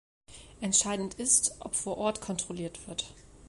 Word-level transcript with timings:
Entscheidend 0.61 1.13
ist, 1.19 1.57
ob 1.59 1.75
vor 1.75 1.99
Ort 1.99 2.21
kontrolliert 2.21 2.87
wird. 2.87 3.05